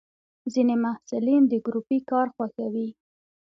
ځینې 0.53 0.75
محصلین 0.83 1.43
د 1.47 1.53
ګروپي 1.65 1.99
کار 2.09 2.27
خوښوي. 2.35 2.87